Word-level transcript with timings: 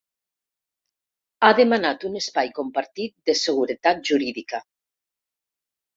Ha 1.47 1.51
demanat 1.59 2.07
un 2.09 2.17
espai 2.21 2.51
compartit 2.61 3.15
de 3.31 3.39
seguretat 3.43 4.05
jurídica. 4.11 4.67